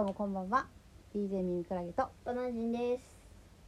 [0.00, 0.66] どうもこんばんは
[1.14, 3.04] DJ ミミクラゲとバナジンです。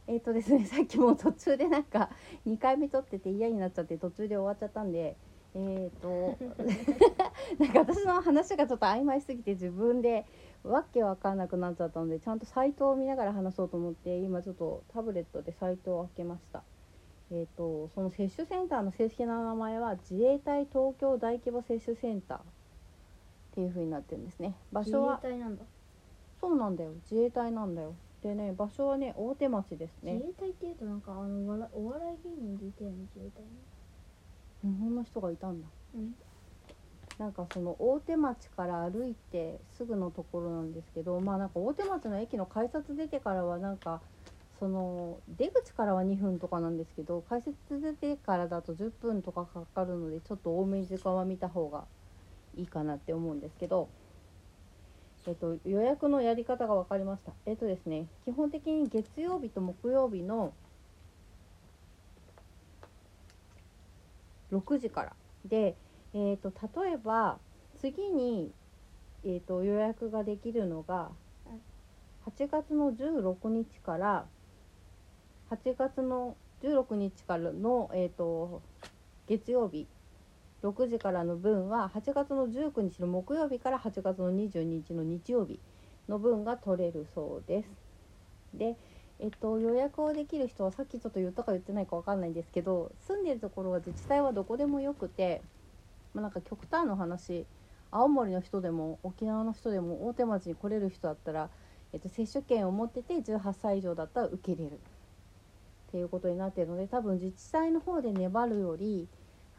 [0.07, 2.09] えっ、とですね さっきもう途中でなんか
[2.47, 5.15] 2回目撮ってて嫌になっちゃって途中で終わっちゃったんで
[5.53, 6.35] えっ、と
[7.63, 10.25] なんか私の話がちょっと曖昧すぎて自分で
[10.63, 16.63] わけわかんなくなっちゃったのでちゃんとサイトを見ながら話そうと思って今ちょっとタブレットでサイトを開けました
[17.29, 22.41] えっ、とその接種センターの正式な名前は自衛隊東京大規模接種センターっ
[23.53, 25.63] ていう風になってるんですね場所は自衛隊なんだ。
[26.43, 26.91] そうなんだよ。
[27.09, 27.95] 自衛隊なんだよ。
[28.21, 30.15] でね場所はね大手町ですね。
[30.15, 33.45] 自衛隊っていうとなんかあのお笑お笑い芸人でいたよね自衛隊
[34.69, 35.67] 日本の人がいたんだ。
[35.95, 36.13] うん。
[37.17, 44.01] なんかその大手町から歩いてすぐのところなんですけどまあなんか大手町の駅の改札出てからはなんか
[44.59, 51.85] その出口からは2分とかなんですけど改札出てからだと10分とかかかるのでちょっと多めに時間は見た方が
[52.57, 53.87] いいかなって思うんですけど、
[55.25, 57.31] えっと、予約のやり方が分かりました。
[57.45, 60.53] えっとですね基本的に月曜日と木曜日の
[64.51, 65.15] 6時から
[65.45, 65.75] で、
[66.13, 67.39] えー、と例えば
[67.79, 68.51] 次に、
[69.23, 71.09] えー、と予約ができるのが
[72.25, 74.25] 8月の16日から
[75.49, 78.61] 8月の16日からの、えー、と
[79.27, 79.87] 月曜日
[80.63, 85.59] 6時からの分は8月の19日の木曜日から8月の22日の日曜日
[86.07, 87.69] の分が取れるそうです。
[88.53, 88.77] で、
[89.19, 95.41] えっと、予約をできる人はさっきちょっと言ったか言ってないかわかんないんですけど住んでるところは自治体はどこでもよくて、
[96.13, 97.45] まあ、なんか極端な話
[97.91, 101.49] 青森の人でも沖縄の人でも大手町に来れる人だったら、
[101.91, 104.77] えっと、接種券を持ってて18歳以上だったら受けれるっ
[105.91, 109.07] ていうことになってるので多分自治体の方で粘るより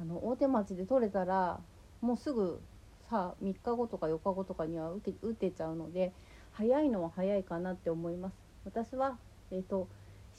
[0.01, 1.61] あの大手町で取れたら
[2.01, 2.61] もうすぐ
[3.09, 6.13] さ3日後とか4日後とかには受け打てちゃうので
[6.53, 8.35] 早いのは早いかなって思います。
[8.65, 9.19] 私は、
[9.51, 9.89] えー、と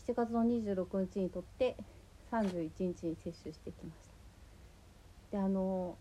[0.07, 1.75] 7月の26日にとって
[2.31, 4.07] 31日に接種してきまし
[5.31, 5.37] た。
[5.37, 5.95] であの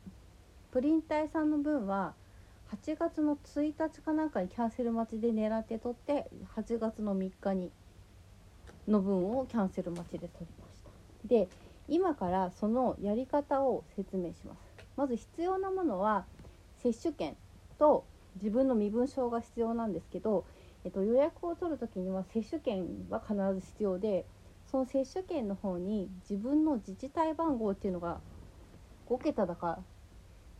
[0.70, 2.14] プリン体さんの分は
[2.84, 7.70] 8月の1日かなんかにキャンセル待ちで狙って取って8月の3日に
[8.88, 11.28] の分をキャンセル待ちで取りました。
[11.28, 11.48] で
[11.88, 14.58] 今からそのやり方を説明します。
[14.96, 16.24] まず必要なものは
[16.82, 17.36] 接種券
[17.78, 18.04] と
[18.36, 20.44] 自分の身分証が必要なんですけど、
[20.84, 24.24] えっと、予約を取る時には接種券は必ず必要で
[24.70, 28.20] その接種券の方に自分の自治体番号っていうのが
[29.08, 29.78] 5桁だか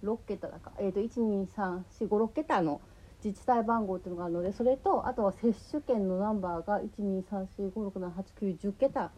[0.03, 2.81] 6桁だか、えっと123456桁の
[3.25, 9.11] 自治体番号っていうのがあるのでそれとあとは接種券のナンバーが12345678910桁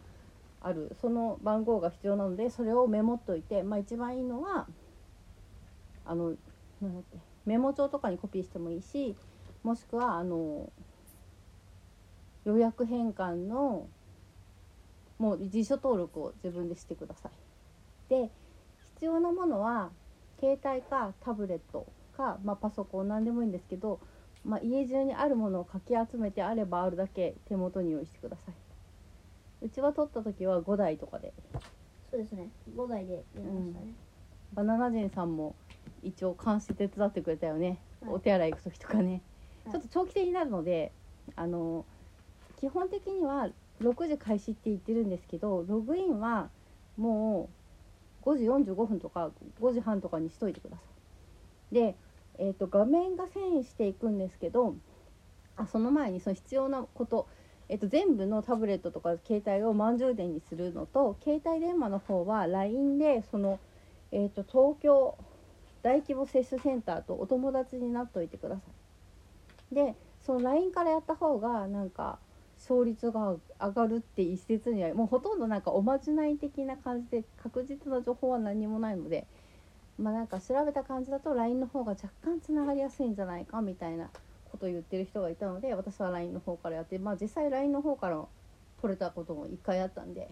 [0.61, 4.67] あるその番号が必要なのでそれをメモっといて、まあ、一番いいのは
[6.05, 6.33] あの
[6.81, 9.15] なんだっけメモ帳とかにコピーしてもいいし
[9.63, 10.69] もしくはあの
[12.45, 13.87] 予約返還の
[15.19, 17.31] もう辞書登録を自分でしてください。
[18.09, 18.29] で
[18.95, 19.91] 必要なものは
[20.39, 23.99] 携帯かタブレットか、まあ、パソコン何でもいいんですけど、
[24.45, 28.66] まあ、家中にあるものをかき集めてあればあるだけ手元に用意してください。
[29.61, 31.33] うちは取った時は5台とかで。
[32.11, 32.49] そうですね。
[32.75, 33.93] 5台でやりましたね。
[34.53, 35.55] バナナ人さんも
[36.03, 38.13] 一応監視手伝ってくれたよね、はい。
[38.13, 39.21] お手洗い行く時とかね、
[39.65, 39.73] はい。
[39.73, 40.91] ちょっと長期戦になるので
[41.35, 41.85] あの
[42.59, 43.49] 基本的には
[43.81, 46.49] 6時開始って言ってるんですけどログインは
[46.97, 47.49] も
[48.23, 49.31] う5時45分とか
[49.61, 50.81] 5時半とかにしといてくださ
[51.71, 51.75] い。
[51.75, 51.95] で、
[52.39, 54.75] えー、と画面が遷移していくんですけど
[55.55, 57.27] あその前にその必要なこと
[57.69, 63.59] えっと、全部のタブレットとか携帯を満充電にするのと携帯電話の方は LINE でその、
[64.11, 65.17] えっと、東京
[65.83, 68.61] 大規模接種センターとお友達になっといてくださ
[69.71, 69.75] い。
[69.75, 72.19] でその LINE からやった方がなんか
[72.57, 79.27] 勝率が上がるって一説にはもうほとんどなんかおまじない的な感じで確実な情報は何もないので
[79.97, 84.09] まあなんか調べた感じだと LINE の方が若干つながりやすいんじゃないかみたいな
[84.51, 88.23] ことを言ってる人がいたので私は LINE の方からやってまあ実際 LINE の方から
[88.81, 90.29] 取れたことも1回あったんで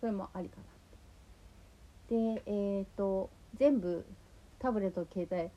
[0.00, 0.62] それもありかな
[2.08, 4.04] でえっ、と全部
[4.58, 5.50] タブレット携帯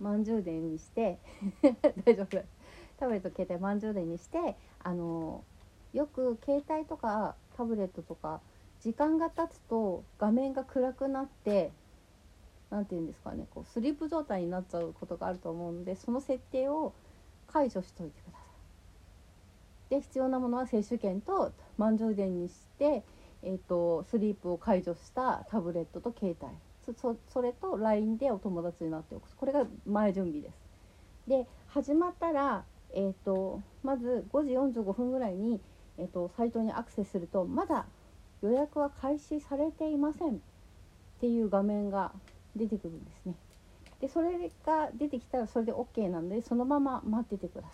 [0.00, 1.18] 満充電にして
[2.04, 2.42] 大丈夫
[2.98, 5.44] タブレット携帯満充電にしてあの
[5.92, 8.40] よく携帯とかタブレットとか
[8.80, 11.70] 時間が経つと画面が暗くなって
[12.74, 16.92] なんて言うんですかねこうスリープ状態になっちゃうことがあると思うのでその設定を
[17.46, 19.90] 解除しといてください。
[19.90, 23.04] で必要なものは接種券と満充電にして、
[23.42, 26.52] えー、とスリープを解除したタブレットと携帯
[27.00, 30.54] そそれと LINE でお友達になっておくこれが前準備です。
[31.28, 35.60] で始まったらえー、とまず5時45分ぐらいに、
[35.98, 37.86] えー、とサイトにアクセスするとまだ
[38.42, 40.38] 予約は開始されていませんっ
[41.20, 42.12] ていう画面が
[42.56, 43.34] 出てくるんですね。
[44.00, 47.68] でそれが出てきたらそれで OK なのでそのまま待っててくださ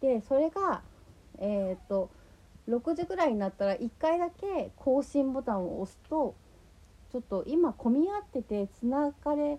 [0.00, 0.82] でそれが
[1.38, 2.10] えっ、と
[2.68, 6.34] 6時ぐらいになったら1回だけ更新ボタンを押すと
[7.12, 9.58] ちょっと今混み合っててつながれ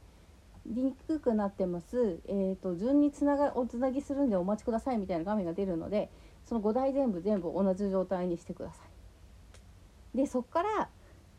[0.66, 6.10] にくくなってます、えー、と順につながおつなぎするんでお待ちくださいみたいな画面が出るので
[6.46, 8.82] その5台全部全部同じ状態にしてくださ
[10.14, 10.18] い。
[10.18, 10.90] でそこから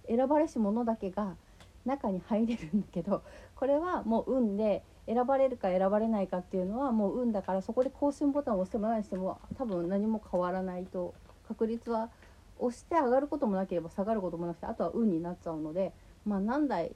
[0.07, 1.37] 選ばれし者だけが
[1.85, 3.23] 中に入れるんだけど
[3.55, 11.15] これはもう運で選ばれるか選ばれないかっていうのはもう運だからそこで更新ボタンを押しても何しても多分何も変わらないと
[11.47, 12.11] 確率は
[12.59, 15.93] 押して上がることもなければ下がることもなくてあとは運になっちゃうので
[16.27, 16.93] まあ何台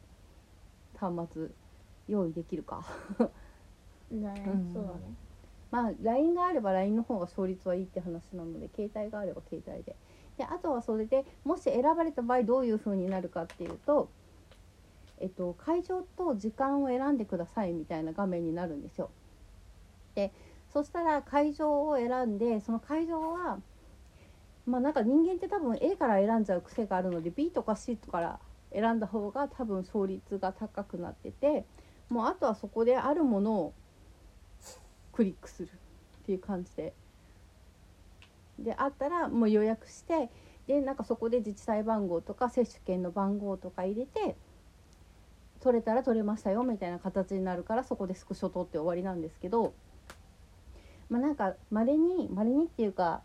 [0.99, 1.49] 端末
[2.09, 2.85] 用意できるか。
[4.21, 4.73] だね、うん。
[4.73, 5.01] そうだね。
[5.71, 9.97] まあ LINE があれば LINE の方が勝率はいいって話なので携帯があれば携帯で。
[10.37, 14.09] であとはそれでもし選ばれた場合どういう風になるかっていうと
[15.23, 19.11] えっと会場と時間を選んでくださいみたいな画面になるんですよ。
[20.17, 20.33] で
[20.73, 23.59] そしたら会場を選んでその会場は
[24.67, 28.41] まあなんか人間って多分 A から選んじゃう癖があるので B とか C とから
[28.73, 31.65] 選んだ方が多分勝率が高くなってて
[32.09, 33.73] もうあとはそこであるものを
[35.13, 36.93] クリックするっていう感じで。
[38.59, 40.29] であったらもう予約して
[40.67, 44.37] でなんかそこで自治体番号とか接種券の番号とか入れて
[45.63, 49.73] 取れたら取れましたよみたいな形になるからそこでスクショ撮って終わりなんですけど
[51.09, 53.23] まあなんかまれにまれにっていうか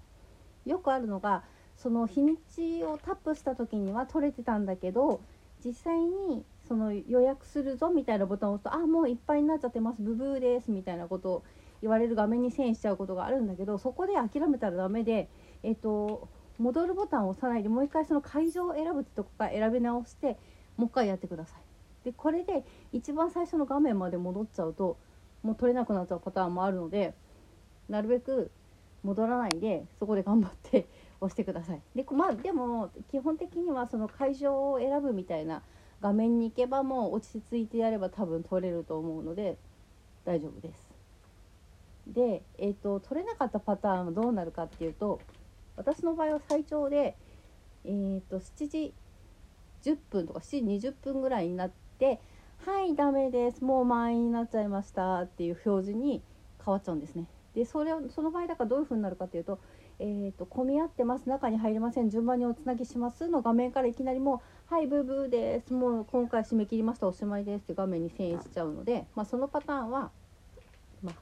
[0.66, 1.44] よくあるのが
[1.78, 5.22] その日にちをタップした時には取れてたんだけど
[5.66, 11.44] 実際にその予約するぞみたいなボタンを押すと「あもういっぱいになっちゃってますブブーです」みたいなことを
[11.81, 15.30] 言われる画面に遷移しちゃうことがあるんだけどそこで諦めたらダメで
[15.63, 16.28] えっ、と
[16.60, 20.38] 戻るボタンを押さないでもう一回その会場を選ぶってとこから選び直して
[20.75, 21.66] もう一回やってください。
[22.03, 24.97] でこれで一番最初の画面まで戻っちゃうと
[25.44, 27.13] もう取れなくなっちゃうパターンもあるので
[27.89, 28.51] なるべく
[29.03, 30.88] 戻らないでそこで頑張って
[31.21, 31.81] 押してください。
[31.95, 35.63] でまあでも基本的にはその会場を選ぶみたいな
[36.01, 39.57] 画面に行けばもう落ち着いてやれば多分取れると思うので
[40.25, 40.88] 大丈夫です。
[42.05, 45.19] で、えー、と取れなかったパターンはどうなるかっていうと
[45.75, 47.15] 私の場合は最長で、
[47.83, 48.93] えー、と7時
[49.83, 51.75] 10分とか7時20分ぐらいになって
[52.65, 56.21] 「はいダメですもう満員になっちゃいました」っていう表示に
[56.63, 57.27] 変わっちゃうんですね。
[57.55, 59.59] でそれをその場合だからどういう風になるかっていうと
[59.99, 64.39] 「えー、と混み合ってます中に入れません順番におつなぎします」の画面からいきなりもう
[64.73, 70.11] 「はいブーブーですもう今回締め切りましたおしまいです」って画面に遷移しちゃうので、まあ、そのパターンは
[71.01, 71.15] まあ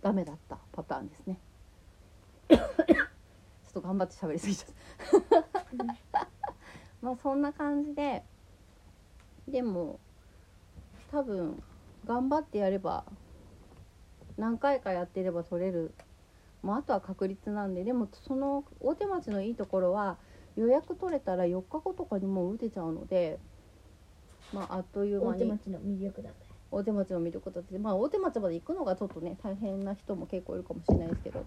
[0.00, 1.38] ダメだったパターンですね。
[2.48, 5.40] ちょっと頑張って喋りすぎちゃっ
[6.12, 6.28] た。
[7.02, 8.22] まあそんな感じで
[9.48, 10.00] でも
[11.10, 11.62] 多分
[12.06, 13.04] 頑張ってやれば
[14.36, 15.92] 何回かやってれば取れる、
[16.62, 17.84] まあ、あとは確率なんで。
[17.84, 20.18] でもその大手町のいいところは
[20.56, 23.38] 予約取れたら4日後とかにもう打てちゃうので、
[24.52, 25.38] まあ、あっという大間に。
[25.38, 26.34] 手町の魅力だね
[26.70, 31.44] 大手町の魅力だって、まあ、大手町まで行くのがちょっとね大変な人も結構いるかもしれないですけど、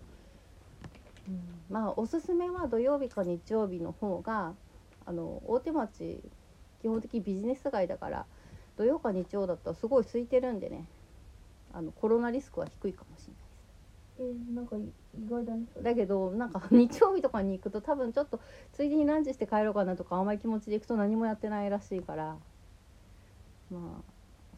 [1.27, 4.53] うん、まあおすすめは土曜日か日曜日の方が
[5.05, 6.19] あの大手町
[6.81, 8.25] 基本的にビジネス街だから
[8.79, 10.85] 土曜か日曜だったらすごい空いてるんでね。
[11.73, 14.39] あのコロナリスクは低いかもしれないです。
[14.47, 18.39] えー、なんか意外だねだけどなんか 日曜日とかに行くと多分ちょっと
[18.71, 22.37] ついでにランチして帰ろうかなとか甘い気持ちで行くと何もやってないらしいから。
[23.69, 24.01] まあ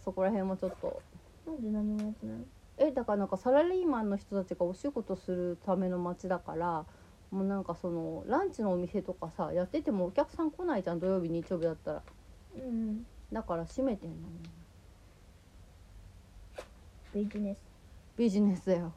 [0.03, 1.01] そこら辺もちょっと。
[1.47, 2.45] なんで何もやってないの？
[2.77, 6.85] えだからなんかサラリーマンの人たちがお仕事するための街だから
[7.31, 12.03] もうなんかそのランチのお店とかさやっててもお客さん来ないじゃん土曜日日曜日だったら。
[12.55, 14.23] うんだから閉めてんのね。
[17.13, 17.57] ビジネス。
[18.17, 18.93] ビジネスだよ。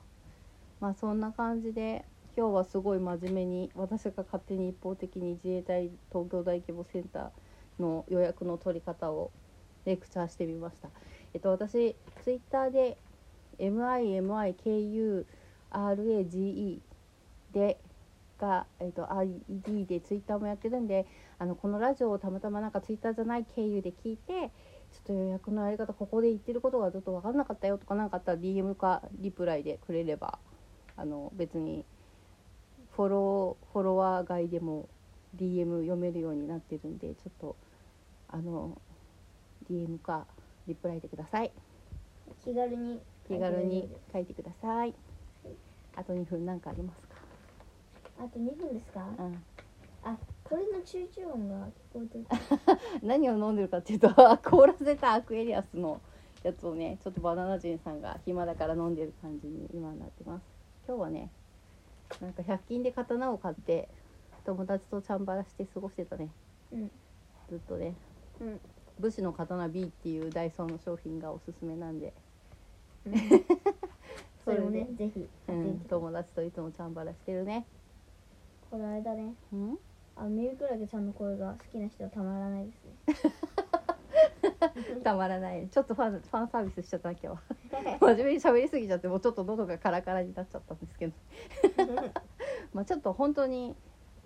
[0.81, 2.05] まあそんな感じで
[2.37, 9.31] 今日はすごい真面目に私が勝手に一方的に自衛隊東京大規模センターの予約の取り方を
[9.85, 10.89] レクチャーしてみました。
[11.33, 12.97] えっと私ツイッターで
[13.59, 15.25] MIMIKURAGE
[17.53, 17.79] で
[18.39, 21.07] が、えっと、ID でツイッターもやってるんで
[21.45, 24.49] あのこのラジオをたまたまなんかツイッターじゃない経由で聞いてちょ
[25.01, 30.39] っと予約のやり方ここで言ってることがちょっと分かんなかったよとかなんかあったら DM かリプライでくれれば
[30.97, 31.85] あの別に
[32.97, 34.89] フォローフォロワー外でも
[35.37, 37.57] DM 読めるようになってるんでちょっと
[38.31, 38.81] あの
[39.71, 40.27] DM か
[40.67, 41.53] リプライでください。
[42.43, 44.95] 気軽に気軽に書いてください。
[45.95, 47.17] あと2分なんかありますか？
[48.21, 49.05] あと2分ですか？
[49.19, 49.45] うん。
[50.05, 52.27] あこれの集中音が聞こえてる。
[53.03, 54.09] 何を飲んでるかっていうと
[54.43, 56.01] 凍らせたアクエリアスの
[56.43, 60.45] やつをねちょっとバナナ人さんが暇だから飲んでる感じに今なってます。
[60.87, 61.31] 今日はね
[62.21, 63.89] なんか100均で刀を買って
[64.45, 66.29] 友達とチャンバラして過ごしてたね。
[66.73, 66.91] うん。
[67.49, 67.95] ずっとね。
[68.41, 68.61] うん。
[69.01, 72.13] 武士の刀 B っていうダイソーの商品がおすすめなんで。
[74.45, 77.65] それもねそぜひうん友達といつもチャンバラしてるね。
[78.71, 79.79] これあれだねうん？
[80.17, 83.33] あミルクラゲちゃんの声が好きな人はたまらないですね。
[85.03, 85.69] たまらない。
[85.69, 87.29] ちょっとファンファンサービスしちゃったな今日。
[87.29, 87.41] は
[88.01, 91.15] 真面目に喋りすぎちゃってもうちょっと喉がカラカラになっちゃったんですけど。
[92.73, 93.75] まあちょっと本当に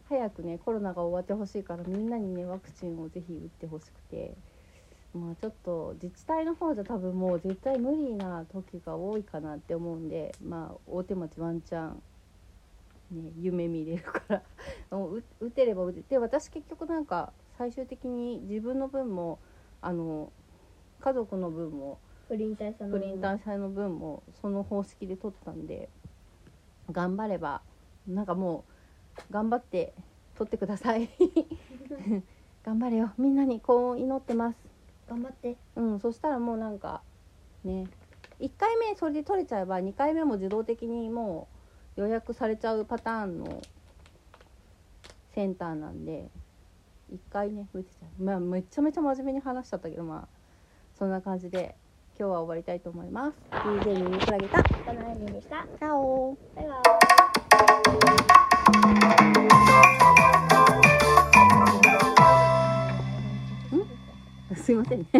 [0.04, 4.36] 早くねコロナが終わってほしいからみんなにねワクチンをぜひ打ってほしくて。
[5.14, 10.34] まあちょっと自治体の方じゃ多分もう絶対無理な時が多いかなって思うんで。
[10.42, 12.02] まあ大手町ワンチャン
[13.10, 14.42] ね夢見れるから。
[15.40, 19.38] 打てれば打てで私結局なんか最終的に自分の分も
[19.80, 20.32] あの
[21.00, 21.98] 家族の分も
[22.28, 25.88] プリン体さんのの分もその方式で取ったんで
[26.90, 27.62] 頑張れば
[28.06, 28.64] なんかも
[29.28, 29.94] う頑張って
[30.36, 31.08] 取ってください。
[32.64, 33.12] 頑張れよ。
[33.16, 34.58] みんなに幸運祈ってます。
[35.08, 35.56] 頑張って。
[35.74, 37.02] うんそしたらもうなんか
[37.64, 37.86] ね
[38.40, 41.57] 1回目それで取れちゃえば2回目も自動的にもう
[41.98, 43.60] 予約されちゃうパターンの
[45.34, 46.28] センターなんで
[47.12, 47.66] 1回ね
[48.20, 50.28] まあめちゃめちゃ真面目に話しちゃったけどまあ
[50.96, 51.74] そんな感じで
[52.16, 53.38] 今日は終わりたいと思います。
[53.50, 55.66] DJ ミニクラゲたチバナナ人でした。
[55.80, 56.38] ャオ。
[56.54, 56.74] バイバ
[64.54, 64.54] イ。
[64.56, 65.08] すいませんね